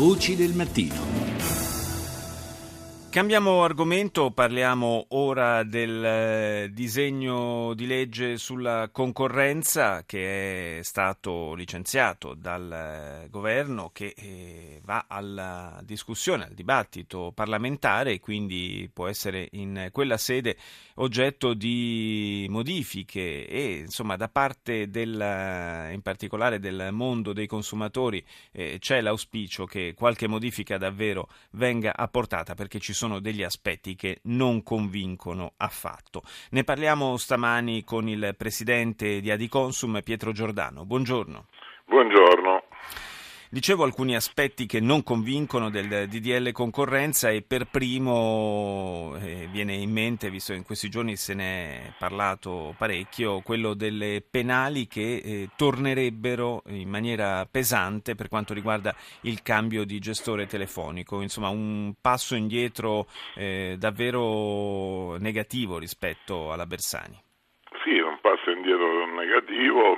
Voci 0.00 0.34
del 0.34 0.54
mattino. 0.54 1.39
Cambiamo 3.10 3.64
argomento, 3.64 4.30
parliamo 4.30 5.06
ora 5.08 5.64
del 5.64 6.04
eh, 6.04 6.70
disegno 6.72 7.74
di 7.74 7.88
legge 7.88 8.36
sulla 8.36 8.88
concorrenza 8.92 10.04
che 10.06 10.78
è 10.78 10.82
stato 10.84 11.54
licenziato 11.54 12.34
dal 12.34 12.70
eh, 13.24 13.28
governo 13.28 13.90
che 13.92 14.14
eh, 14.16 14.80
va 14.84 15.06
alla 15.08 15.80
discussione, 15.82 16.44
al 16.44 16.54
dibattito 16.54 17.32
parlamentare 17.34 18.12
e 18.12 18.20
quindi 18.20 18.88
può 18.92 19.08
essere 19.08 19.48
in 19.52 19.88
quella 19.90 20.16
sede 20.16 20.56
oggetto 20.96 21.52
di 21.54 22.46
modifiche 22.48 23.48
e 23.48 23.78
insomma 23.86 24.14
da 24.14 24.28
parte 24.28 24.88
del, 24.88 25.14
in 25.92 26.00
particolare 26.00 26.60
del 26.60 26.90
mondo 26.92 27.32
dei 27.32 27.48
consumatori 27.48 28.24
c'è 28.52 29.00
l'auspicio 29.00 29.64
che 29.64 29.94
qualche 29.96 30.28
modifica 30.28 30.78
davvero 30.78 31.28
venga 31.52 31.96
apportata 31.96 32.54
perché 32.54 32.78
ci 32.78 32.92
sono 32.92 32.99
degli 33.20 33.42
aspetti 33.42 33.94
che 33.94 34.20
non 34.24 34.62
convincono 34.62 35.54
affatto. 35.56 36.22
Ne 36.50 36.64
parliamo 36.64 37.16
stamani 37.16 37.82
con 37.84 38.08
il 38.08 38.34
presidente 38.36 39.20
di 39.20 39.30
Adiconsum, 39.30 40.02
Pietro 40.02 40.32
Giordano. 40.32 40.84
Buongiorno. 40.84 41.46
Buongiorno. 41.86 42.62
Dicevo 43.52 43.82
alcuni 43.82 44.14
aspetti 44.14 44.64
che 44.64 44.78
non 44.78 45.02
convincono 45.02 45.70
del 45.70 46.06
DDL 46.06 46.52
concorrenza 46.52 47.30
e 47.30 47.42
per 47.42 47.66
primo 47.68 49.16
eh, 49.20 49.48
viene 49.50 49.74
in 49.74 49.90
mente, 49.90 50.30
visto 50.30 50.52
che 50.52 50.58
in 50.58 50.64
questi 50.64 50.88
giorni 50.88 51.16
se 51.16 51.34
ne 51.34 51.88
è 51.88 51.92
parlato 51.98 52.76
parecchio, 52.78 53.40
quello 53.40 53.74
delle 53.74 54.22
penali 54.22 54.86
che 54.86 55.16
eh, 55.16 55.48
tornerebbero 55.56 56.62
in 56.68 56.88
maniera 56.88 57.44
pesante 57.50 58.14
per 58.14 58.28
quanto 58.28 58.54
riguarda 58.54 58.94
il 59.22 59.42
cambio 59.42 59.82
di 59.82 59.98
gestore 59.98 60.46
telefonico, 60.46 61.20
insomma 61.20 61.48
un 61.48 61.94
passo 62.00 62.36
indietro 62.36 63.08
eh, 63.34 63.74
davvero 63.76 65.16
negativo 65.18 65.76
rispetto 65.76 66.52
alla 66.52 66.66
Bersani. 66.66 67.20
Sì, 67.82 67.98
un 67.98 68.16
passo 68.20 68.50
indietro 68.50 69.06
negativo 69.06 69.96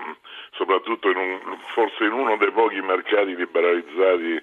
soprattutto 0.53 1.11
in 1.11 1.17
un, 1.17 1.59
forse 1.75 2.05
in 2.05 2.13
uno 2.13 2.37
dei 2.37 2.51
pochi 2.51 2.81
mercati 2.81 3.35
liberalizzati 3.35 4.43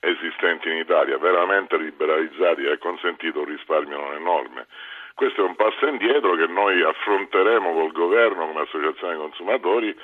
esistenti 0.00 0.70
in 0.70 0.76
Italia, 0.76 1.18
veramente 1.18 1.76
liberalizzati 1.76 2.64
e 2.64 2.72
ha 2.72 2.78
consentito 2.78 3.40
un 3.40 3.46
risparmio 3.46 4.12
enorme. 4.12 4.66
Questo 5.14 5.42
è 5.42 5.44
un 5.44 5.56
passo 5.56 5.86
indietro 5.86 6.34
che 6.34 6.46
noi 6.46 6.82
affronteremo 6.82 7.72
col 7.72 7.92
governo 7.92 8.46
come 8.46 8.62
associazione 8.62 9.16
consumatori 9.16 9.94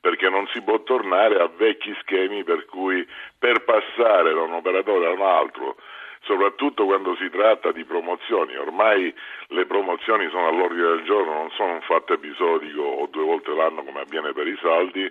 perché 0.00 0.28
non 0.30 0.46
si 0.52 0.62
può 0.62 0.80
tornare 0.82 1.40
a 1.40 1.50
vecchi 1.54 1.94
schemi 2.00 2.44
per 2.44 2.64
cui 2.66 3.06
per 3.38 3.64
passare 3.64 4.32
da 4.32 4.40
un 4.40 4.52
operatore 4.52 5.06
a 5.06 5.10
un 5.10 5.22
altro 5.22 5.76
soprattutto 6.22 6.84
quando 6.84 7.14
si 7.16 7.28
tratta 7.30 7.72
di 7.72 7.84
promozioni. 7.84 8.56
Ormai 8.56 9.14
le 9.48 9.66
promozioni 9.66 10.28
sono 10.30 10.48
all'ordine 10.48 10.88
del 10.88 11.04
giorno, 11.04 11.32
non 11.32 11.50
sono 11.52 11.72
un 11.72 11.82
fatto 11.82 12.12
episodico 12.12 12.82
o 12.82 13.06
due 13.06 13.24
volte 13.24 13.54
l'anno 13.54 13.82
come 13.82 14.00
avviene 14.00 14.32
per 14.32 14.46
i 14.46 14.58
saldi. 14.60 15.10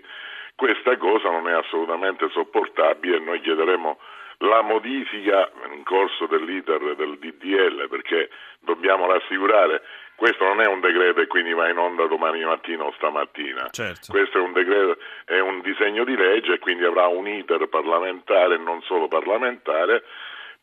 Questa 0.56 0.98
cosa 0.98 1.30
non 1.30 1.48
è 1.48 1.54
assolutamente 1.54 2.30
sopportabile 2.30 3.18
e 3.18 3.20
noi 3.20 3.40
chiederemo 3.42 3.98
la 4.44 4.62
modifica 4.62 5.52
in 5.74 5.84
corso 5.84 6.26
dell'iter 6.28 6.96
del 6.96 7.18
DDL 7.18 7.88
perché 7.90 8.30
dobbiamo 8.60 9.06
rassicurare 9.06 9.82
questo 10.20 10.44
non 10.44 10.60
è 10.60 10.68
un 10.68 10.82
decreto 10.82 11.22
e 11.22 11.28
quindi 11.28 11.54
va 11.54 11.70
in 11.70 11.78
onda 11.78 12.06
domani 12.06 12.44
mattina 12.44 12.84
o 12.84 12.92
stamattina. 12.98 13.70
Certo. 13.72 14.12
Questo 14.12 14.38
è 14.38 14.42
un 14.42 14.52
decreto, 14.52 14.98
è 15.24 15.40
un 15.40 15.62
disegno 15.62 16.04
di 16.04 16.14
legge 16.14 16.56
e 16.56 16.60
quindi 16.60 16.84
avrà 16.84 17.08
un 17.08 17.26
iter 17.26 17.70
parlamentare 17.70 18.56
e 18.56 18.58
non 18.58 18.82
solo 18.82 19.08
parlamentare 19.08 20.04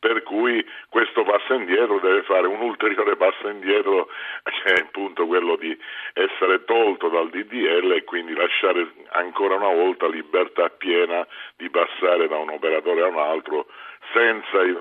per 0.07 0.23
cui 0.23 0.65
questo 0.89 1.25
passo 1.25 1.55
indietro 1.55 1.99
deve 1.99 2.23
fare 2.23 2.47
un 2.47 2.61
ulteriore 2.61 3.17
passo 3.17 3.49
indietro 3.49 4.07
che 4.63 4.75
è 4.75 4.81
appunto 4.81 5.27
quello 5.27 5.57
di 5.57 5.77
essere 6.13 6.65
tolto 6.65 7.09
dal 7.09 7.29
DDL 7.29 7.91
e 7.91 8.05
quindi 8.05 8.33
lasciare 8.33 8.87
ancora 9.11 9.57
una 9.57 9.73
volta 9.73 10.07
libertà 10.07 10.69
piena 10.71 11.27
di 11.57 11.69
passare 11.71 12.29
da 12.29 12.37
un 12.37 12.51
operatore 12.51 13.03
a 13.03 13.07
un 13.09 13.19
altro 13.19 13.67
senza 14.13 14.63
i 14.63 14.77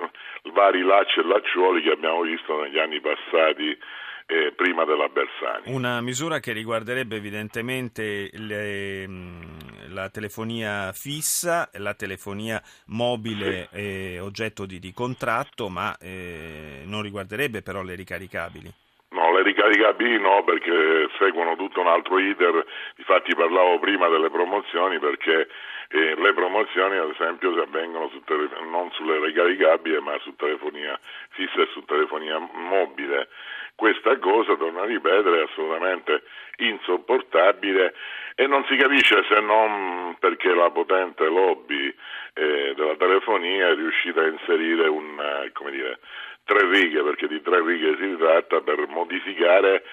vari 0.52 0.84
lacci 0.84 1.22
e 1.22 1.24
lacciuoli 1.24 1.82
che 1.82 1.92
abbiamo 1.92 2.22
visto 2.22 2.62
negli 2.62 2.78
anni 2.78 3.00
passati 3.00 3.76
eh, 4.26 4.54
prima 4.56 4.86
della 4.86 5.08
Bersani. 5.08 5.74
Una 5.74 6.02
misura 6.02 6.40
che 6.40 6.52
riguarderebbe 6.52 7.16
evidentemente 7.16 8.30
le, 8.34 9.08
la 9.90 10.10
telefonia 10.10 10.92
fissa, 10.94 11.70
la 11.74 11.94
telefonia 11.94 12.62
mobile 12.88 13.70
sì. 13.72 14.18
oggetto 14.18 14.66
di, 14.66 14.80
di, 14.80 14.92
contratto, 14.94 15.70
ma 15.70 15.96
eh, 15.98 16.84
non 16.86 17.02
riguarderebbe 17.02 17.62
però 17.62 17.84
le 17.84 17.96
ricaricabili. 17.96 18.74
No, 19.10 19.32
le 19.32 19.44
ricaricabili 19.44 20.20
no, 20.20 20.44
perché 20.44 21.08
seguono 21.18 21.56
tutto 21.56 21.80
un 21.80 21.88
altro 21.88 22.20
iter, 22.20 22.66
infatti 22.98 23.34
parlavo 23.34 23.80
prima 23.80 24.10
delle 24.10 24.30
promozioni 24.30 25.00
perché 25.00 25.48
eh, 25.88 26.16
le 26.16 26.34
promozioni 26.34 26.98
ad 26.98 27.12
esempio 27.12 27.62
avvengono 27.62 28.10
su 28.10 28.22
tele, 28.24 28.50
non 28.70 28.92
sulle 28.92 29.24
ricaricabili 29.24 30.02
ma 30.02 30.18
su 30.20 30.36
telefonia 30.36 31.00
fissa 31.30 31.62
e 31.62 31.70
su 31.72 31.86
telefonia 31.86 32.40
mobile. 32.40 33.30
Questa 33.76 34.18
cosa, 34.20 34.56
torno 34.56 34.82
a 34.82 34.86
ripetere, 34.86 35.42
è 35.42 35.44
assolutamente 35.44 36.24
insopportabile 36.58 37.94
e 38.36 38.48
non 38.48 38.64
si 38.70 38.78
capisce 38.78 39.24
se 39.30 39.40
non 39.42 40.16
perché 40.20 40.54
la 40.54 40.70
potente 40.72 41.26
lobby 41.26 41.94
eh, 42.34 42.74
della 42.76 42.96
telefonia 42.96 43.68
è 43.68 43.76
riuscita 43.76 44.22
a 44.22 44.28
inserire 44.28 44.88
un, 44.88 45.20
eh, 45.20 45.72
dire, 45.72 46.00
tre 46.46 46.70
righe, 46.70 47.04
perché 47.04 47.28
di 47.28 47.42
tre 47.42 47.62
righe 47.62 47.98
si 47.98 48.16
tratta 48.18 48.62
per 48.62 48.88
modificare 48.88 49.84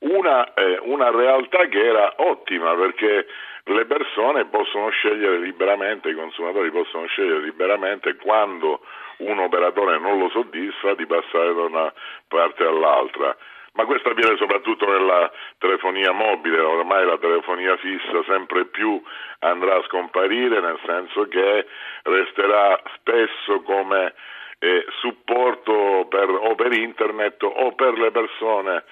una, 0.00 0.52
eh, 0.54 0.78
una 0.82 1.10
realtà 1.10 1.66
che 1.68 1.84
era 1.84 2.14
ottima 2.16 2.74
perché 2.74 3.26
le 3.64 3.84
persone 3.84 4.46
possono 4.46 4.90
scegliere 4.90 5.38
liberamente, 5.38 6.10
i 6.10 6.14
consumatori 6.14 6.70
possono 6.70 7.06
scegliere 7.06 7.40
liberamente 7.40 8.16
quando 8.16 8.80
un 9.28 9.38
operatore 9.38 9.98
non 9.98 10.18
lo 10.18 10.28
soddisfa 10.30 10.94
di 10.94 11.06
passare 11.06 11.54
da 11.54 11.62
una 11.62 11.92
parte 12.28 12.64
all'altra. 12.64 13.36
Ma 13.74 13.86
questo 13.86 14.10
avviene 14.10 14.36
soprattutto 14.36 14.86
nella 14.86 15.30
telefonia 15.56 16.12
mobile, 16.12 16.60
ormai 16.60 17.06
la 17.06 17.16
telefonia 17.16 17.76
fissa 17.78 18.22
sempre 18.26 18.66
più 18.66 19.02
andrà 19.38 19.76
a 19.76 19.82
scomparire, 19.84 20.60
nel 20.60 20.78
senso 20.84 21.26
che 21.28 21.66
resterà 22.02 22.78
spesso 22.96 23.62
come 23.62 24.12
eh, 24.58 24.84
supporto 25.00 26.06
per, 26.08 26.28
o 26.28 26.54
per 26.54 26.72
internet 26.74 27.42
o 27.42 27.72
per 27.72 27.98
le 27.98 28.10
persone 28.10 28.84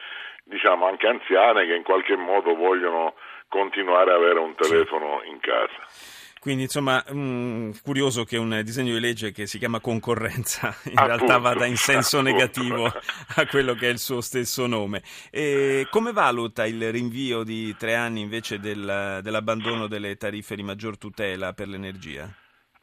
diciamo 0.51 0.87
anche 0.87 1.07
anziane 1.07 1.65
che 1.65 1.75
in 1.75 1.85
qualche 1.85 2.17
modo 2.17 2.55
vogliono 2.55 3.15
continuare 3.49 4.11
ad 4.11 4.17
avere 4.17 4.39
un 4.41 4.55
telefono 4.55 5.23
in 5.25 5.39
casa. 5.41 6.10
Quindi 6.41 6.63
insomma, 6.63 7.05
mh, 7.07 7.19
mm, 7.19 7.71
curioso 7.85 8.25
che 8.25 8.39
un 8.39 8.63
disegno 8.65 8.95
di 8.95 9.01
legge 9.01 9.31
che 9.31 9.47
si 9.47 9.59
chiama 9.59 9.79
concorrenza 9.79 10.75
in 10.85 10.99
appunto, 10.99 11.05
realtà 11.05 11.39
vada 11.39 11.67
in 11.67 11.77
senso 11.77 12.19
appunto. 12.19 12.39
negativo 12.39 12.87
a 12.87 13.47
quello 13.47 13.75
che 13.75 13.89
è 13.89 13.91
il 13.91 13.99
suo 13.99 14.23
stesso 14.23 14.67
nome. 14.67 15.03
E 15.31 15.87
come 15.91 16.13
valuta 16.13 16.65
il 16.67 16.91
rinvio 16.91 17.43
di 17.43 17.77
tre 17.77 17.95
anni 17.95 18.23
invece 18.23 18.59
del, 18.59 19.21
dell'abbandono 19.23 19.87
delle 19.87 20.17
tariffe 20.17 20.57
di 20.57 20.63
maggior 20.63 20.97
tutela 20.97 21.53
per 21.53 21.69
l'energia? 21.69 22.27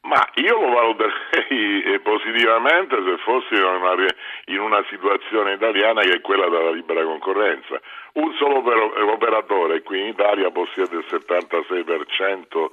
Ma 0.01 0.24
io 0.35 0.62
lo 0.62 0.69
valuterei 0.69 1.84
eh, 1.84 2.00
positivamente 2.00 2.95
se 2.95 3.18
fossi 3.25 3.56
in 3.56 3.63
una, 3.63 3.94
in 4.45 4.59
una, 4.59 4.85
situazione 4.89 5.53
italiana 5.53 6.01
che 6.01 6.13
è 6.13 6.22
quella 6.22 6.47
della 6.47 6.72
libera 6.72 7.03
concorrenza. 7.03 7.81
Un 8.13 8.34
solo 8.35 8.63
operatore 9.12 9.81
qui 9.81 10.00
in 10.00 10.07
Italia 10.07 10.50
possiede 10.51 10.95
il 10.95 11.06
76%, 11.09 12.69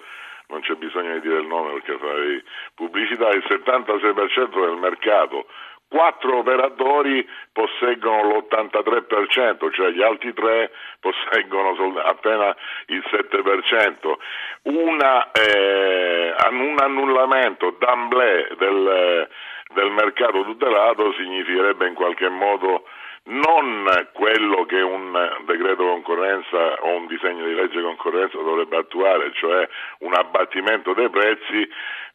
non 0.49 0.61
c'è 0.61 0.75
bisogno 0.75 1.15
di 1.15 1.21
dire 1.21 1.41
il 1.41 1.47
nome 1.47 1.73
perché 1.73 1.99
farei 1.99 2.43
pubblicità, 2.75 3.29
il 3.31 3.45
76% 3.47 4.67
del 4.67 4.77
mercato 4.79 5.47
quattro 5.95 6.39
operatori 6.39 7.25
posseggono 7.53 8.25
l'83%, 8.25 9.73
cioè 9.73 9.91
gli 9.91 10.03
altri 10.03 10.33
tre 10.35 10.73
posseggono 10.99 11.71
appena 12.01 12.55
il 12.87 13.03
7%. 13.09 14.15
Una, 14.63 15.31
eh, 15.31 16.35
un 16.51 16.77
annullamento 16.81 17.77
d'amblè 17.79 18.49
del, 18.59 19.29
del 19.73 19.91
mercato 19.91 20.43
tutelato 20.43 21.13
significherebbe 21.13 21.87
in 21.87 21.95
qualche 21.95 22.29
modo 22.29 22.85
non 23.27 23.87
quello 24.13 24.65
che 24.67 24.81
un 24.83 25.17
decreto 25.47 25.85
concorrenza 25.85 26.75
o 26.81 26.97
un 26.97 27.07
disegno 27.07 27.47
di 27.47 27.55
legge 27.55 27.81
concorrenza 27.81 28.37
dovrebbe 28.37 28.77
attuare, 28.77 29.33
cioè 29.35 29.67
un 30.15 30.21
abbattimento 30.21 30.95
dei 30.95 31.11
prezzi, 31.11 31.69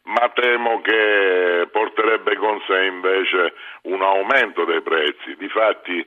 ma 0.04 0.30
temo 0.32 0.80
che 0.80 1.68
porterebbe 1.70 2.36
con 2.36 2.60
sé 2.66 2.84
invece 2.84 3.54
un 3.82 4.02
aumento 4.02 4.64
dei 4.64 4.80
prezzi. 4.80 5.36
Difatti 5.36 6.04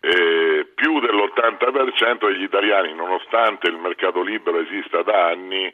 eh, 0.00 0.66
più 0.74 1.00
dell'80% 1.00 2.26
degli 2.28 2.42
italiani, 2.42 2.94
nonostante 2.94 3.68
il 3.68 3.76
mercato 3.76 4.22
libero 4.22 4.60
esista 4.60 5.02
da 5.02 5.28
anni, 5.28 5.72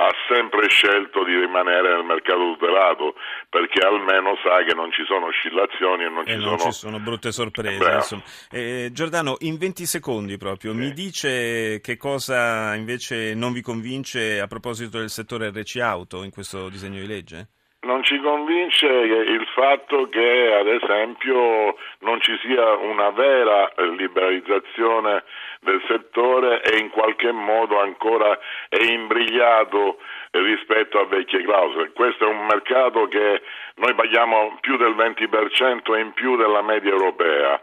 ha 0.00 0.10
sempre 0.28 0.66
scelto 0.70 1.24
di 1.24 1.38
rimanere 1.38 1.94
nel 1.94 2.04
mercato 2.04 2.54
tutelato 2.54 3.14
perché 3.50 3.84
almeno 3.86 4.34
sa 4.42 4.64
che 4.64 4.74
non 4.74 4.90
ci 4.92 5.04
sono 5.04 5.26
oscillazioni 5.26 6.04
e 6.04 6.08
non, 6.08 6.22
e 6.26 6.32
ci, 6.32 6.36
non 6.38 6.58
sono... 6.58 6.72
ci, 6.72 6.78
sono... 6.78 6.98
brutte 7.00 7.32
sorprese. 7.32 8.22
Eh, 8.50 8.88
Giordano, 8.92 9.36
in 9.40 9.58
20 9.58 9.84
secondi 9.84 10.38
proprio, 10.38 10.72
sì. 10.72 10.78
mi 10.78 10.92
dice 10.92 11.80
che 11.82 11.98
cosa 11.98 12.74
invece 12.74 13.34
non 13.34 13.52
vi 13.52 13.60
convince 13.60 14.40
a 14.40 14.46
proposito 14.46 14.98
del 14.98 15.10
settore 15.10 15.50
RC 15.50 15.76
Auto 15.76 16.22
in 16.22 16.30
questo 16.30 16.70
disegno 16.70 17.00
di 17.00 17.06
legge? 17.06 17.48
Non 17.82 18.02
ci 18.02 18.18
convince 18.20 18.86
il 18.86 19.46
fatto 19.54 20.08
che, 20.08 20.52
ad 20.52 20.66
esempio, 20.66 21.76
ci 22.20 22.38
sia 22.42 22.74
una 22.76 23.10
vera 23.10 23.72
liberalizzazione 23.76 25.24
del 25.60 25.82
settore 25.88 26.62
e 26.62 26.78
in 26.78 26.90
qualche 26.90 27.32
modo 27.32 27.80
ancora 27.80 28.38
è 28.68 28.82
imbrigliato 28.82 29.98
rispetto 30.30 30.98
a 31.00 31.06
vecchie 31.06 31.42
clausole. 31.42 31.92
Questo 31.92 32.24
è 32.24 32.28
un 32.28 32.46
mercato 32.46 33.08
che 33.08 33.42
noi 33.76 33.94
paghiamo 33.94 34.58
più 34.60 34.76
del 34.76 34.94
20% 34.94 35.98
in 35.98 36.12
più 36.12 36.36
della 36.36 36.62
media 36.62 36.90
europea. 36.90 37.60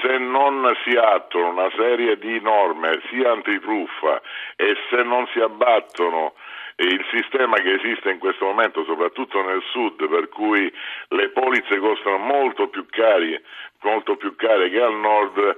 Se 0.00 0.18
non 0.18 0.74
si 0.84 0.96
attuano 0.96 1.50
una 1.50 1.70
serie 1.76 2.18
di 2.18 2.40
norme 2.40 3.00
sia 3.10 3.32
antitruffa 3.32 4.20
e 4.56 4.76
se 4.90 5.02
non 5.02 5.26
si 5.32 5.40
abbattono 5.40 6.34
il 6.76 7.04
sistema 7.12 7.56
che 7.58 7.74
esiste 7.74 8.10
in 8.10 8.18
questo 8.18 8.46
momento, 8.46 8.84
soprattutto 8.84 9.42
nel 9.42 9.62
sud, 9.70 10.08
per 10.08 10.28
cui 10.28 10.72
le 11.08 11.28
polizze 11.28 11.78
costano 11.78 12.18
molto 12.18 12.68
più, 12.68 12.86
cari, 12.90 13.40
molto 13.82 14.16
più 14.16 14.34
care 14.34 14.70
che 14.70 14.80
al 14.80 14.94
nord, 14.94 15.56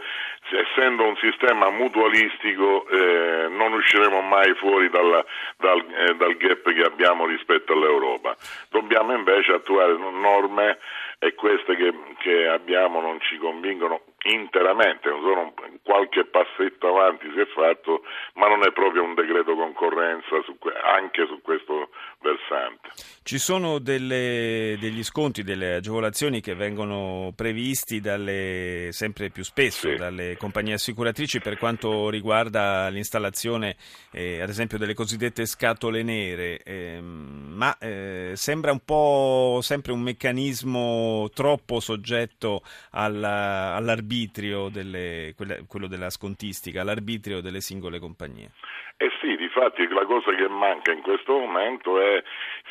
essendo 0.50 1.04
un 1.04 1.16
sistema 1.16 1.70
mutualistico 1.70 2.86
eh, 2.88 3.48
non 3.48 3.72
usciremo 3.72 4.20
mai 4.20 4.52
fuori 4.54 4.90
dal, 4.90 5.24
dal, 5.56 5.84
eh, 5.90 6.14
dal 6.16 6.36
gap 6.36 6.70
che 6.72 6.82
abbiamo 6.82 7.24
rispetto 7.24 7.72
all'Europa. 7.72 8.36
Dobbiamo 8.68 9.14
invece 9.14 9.52
attuare 9.52 9.96
norme 9.96 10.78
e 11.18 11.34
queste 11.34 11.76
che, 11.76 11.94
che 12.18 12.46
abbiamo 12.46 13.00
non 13.00 13.20
ci 13.20 13.38
convincono 13.38 14.02
interamente, 14.32 15.08
non 15.08 15.20
sono 15.22 15.54
qualche 15.82 16.24
passetto 16.26 16.88
avanti 16.88 17.30
si 17.32 17.40
è 17.40 17.46
fatto, 17.54 18.02
ma 18.34 18.48
non 18.48 18.66
è 18.66 18.72
proprio 18.72 19.02
un 19.02 19.14
decreto 19.14 19.54
concorrenza 19.54 20.42
su, 20.44 20.56
anche 20.82 21.26
su 21.26 21.40
questo 21.42 21.90
versante. 22.20 22.90
Ci 23.22 23.38
sono 23.38 23.78
delle, 23.78 24.76
degli 24.80 25.02
sconti, 25.02 25.42
delle 25.42 25.76
agevolazioni 25.76 26.40
che 26.40 26.54
vengono 26.54 27.32
previsti 27.36 28.00
dalle, 28.00 28.88
sempre 28.90 29.30
più 29.30 29.44
spesso 29.44 29.88
sì. 29.90 29.96
dalle 29.96 30.36
compagnie 30.36 30.74
assicuratrici 30.74 31.40
per 31.40 31.56
quanto 31.58 32.08
riguarda 32.08 32.88
l'installazione 32.88 33.76
eh, 34.12 34.40
ad 34.40 34.48
esempio 34.48 34.78
delle 34.78 34.94
cosiddette 34.94 35.46
scatole 35.46 36.02
nere, 36.02 36.62
eh, 36.62 37.00
ma 37.00 37.76
eh, 37.78 38.32
sembra 38.34 38.72
un 38.72 38.80
po' 38.84 39.58
sempre 39.62 39.92
un 39.92 40.00
meccanismo 40.00 41.28
troppo 41.34 41.80
soggetto 41.80 42.62
alla, 42.90 43.74
all'arbitrio, 43.74 44.14
delle, 44.70 45.34
quello 45.68 45.86
della 45.86 46.10
scontistica, 46.10 46.80
all'arbitrio 46.80 47.40
delle 47.40 47.60
singole 47.60 47.98
compagnie. 47.98 48.50
Eh 48.96 49.10
sì, 49.20 49.36
difatti 49.36 49.86
la 49.88 50.06
cosa 50.06 50.34
che 50.34 50.48
manca 50.48 50.90
in 50.90 51.02
questo 51.02 51.32
momento 51.32 52.00
è, 52.00 52.22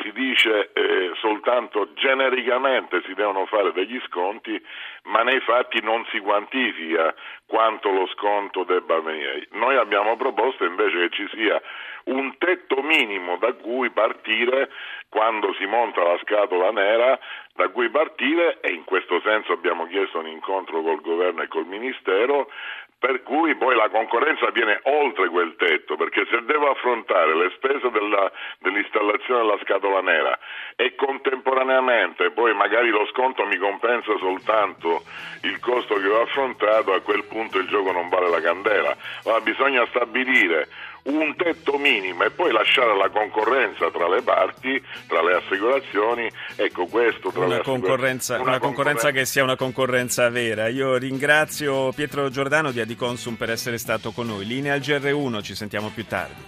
si 0.05 0.11
dice 0.11 0.69
eh, 0.73 1.11
soltanto 1.15 1.93
genericamente 1.95 3.01
si 3.05 3.13
devono 3.15 3.47
fare 3.47 3.71
degli 3.71 3.99
sconti, 4.05 4.61
ma 5.05 5.23
nei 5.23 5.39
fatti 5.39 5.81
non 5.81 6.05
si 6.11 6.19
quantifica 6.19 7.15
quanto 7.47 7.89
lo 7.89 8.05
sconto 8.07 8.63
debba 8.63 8.99
venire. 8.99 9.47
Noi 9.51 9.75
abbiamo 9.75 10.15
proposto 10.15 10.63
invece 10.63 11.07
che 11.07 11.09
ci 11.09 11.27
sia 11.33 11.59
un 12.05 12.37
tetto 12.37 12.83
minimo 12.83 13.37
da 13.37 13.53
cui 13.53 13.89
partire 13.89 14.69
quando 15.09 15.53
si 15.53 15.65
monta 15.65 16.03
la 16.03 16.19
scatola 16.21 16.69
nera, 16.69 17.17
da 17.55 17.69
cui 17.69 17.89
partire 17.89 18.59
e 18.61 18.73
in 18.73 18.83
questo 18.83 19.19
senso 19.21 19.53
abbiamo 19.53 19.87
chiesto 19.87 20.19
un 20.19 20.27
incontro 20.27 20.81
col 20.81 21.01
governo 21.01 21.41
e 21.41 21.47
col 21.47 21.65
ministero 21.65 22.49
per 23.05 23.21
cui 23.21 23.53
poi 23.55 23.75
la 23.75 23.87
concorrenza 23.89 24.49
viene 24.49 24.79
oltre 24.81 25.29
quel 25.29 25.55
tetto, 25.57 25.95
perché 25.95 26.25
se 26.27 26.43
devo 26.43 26.71
affrontare 26.71 27.35
le 27.35 27.51
spese 27.53 27.91
della, 27.91 28.31
dell'installazione 28.57 29.41
della 29.41 29.59
scatola 29.61 30.01
nera 30.01 30.39
e 30.75 30.95
contemporaneamente 30.95 32.31
poi 32.31 32.55
magari 32.55 32.89
lo 32.89 33.05
sconto 33.13 33.45
mi 33.45 33.57
compensa 33.57 34.17
soltanto 34.17 35.03
il 35.43 35.59
costo 35.59 35.99
che 35.99 36.07
ho 36.07 36.21
affrontato, 36.21 36.93
a 36.93 37.01
quel 37.01 37.25
punto 37.25 37.59
il 37.59 37.67
gioco 37.67 37.91
non 37.91 38.09
vale 38.09 38.27
la 38.27 38.41
candela. 38.41 38.97
Allora 39.23 39.41
bisogna 39.41 39.85
stabilire 39.85 40.67
un 41.05 41.35
tetto 41.35 41.77
minimo 41.77 42.23
e 42.23 42.31
poi 42.31 42.51
lasciare 42.51 42.95
la 42.97 43.09
concorrenza 43.09 43.91
tra 43.91 44.07
le 44.07 44.21
parti, 44.21 44.81
tra 45.07 45.21
le 45.21 45.35
assicurazioni, 45.35 46.29
ecco 46.55 46.85
questo 46.87 47.31
tra 47.31 47.45
una, 47.45 47.61
concorrenza, 47.61 48.35
una, 48.35 48.43
una 48.43 48.59
concorrenza, 48.59 49.11
che 49.11 49.25
sia 49.25 49.43
una 49.43 49.55
concorrenza 49.55 50.29
vera. 50.29 50.67
Io 50.67 50.97
ringrazio 50.97 51.91
Pietro 51.91 52.29
Giordano 52.29 52.71
di 52.71 52.79
Adiconsum 52.79 53.35
per 53.35 53.51
essere 53.51 53.77
stato 53.77 54.11
con 54.11 54.27
noi. 54.27 54.45
Linea 54.45 54.73
al 54.73 54.79
GR1, 54.79 55.41
ci 55.43 55.55
sentiamo 55.55 55.91
più 55.93 56.05
tardi. 56.05 56.43